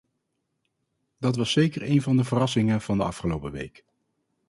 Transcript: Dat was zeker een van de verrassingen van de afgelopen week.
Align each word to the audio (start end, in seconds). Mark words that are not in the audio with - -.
Dat 1.17 1.35
was 1.35 1.51
zeker 1.51 1.81
een 1.83 2.01
van 2.01 2.17
de 2.17 2.23
verrassingen 2.23 2.81
van 2.81 2.97
de 2.97 3.03
afgelopen 3.03 3.51
week. 3.51 3.83